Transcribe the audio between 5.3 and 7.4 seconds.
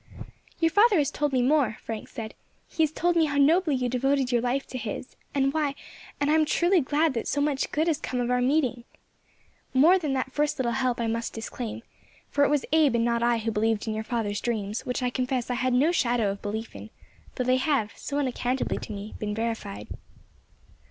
and why, and I am truly glad that so